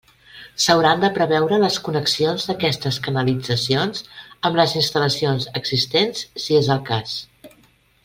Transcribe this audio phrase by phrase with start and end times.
[0.63, 4.03] S'hauran de preveure les connexions d'aquestes canalitzacions
[4.49, 7.17] amb les instal·lacions existents si és el cas.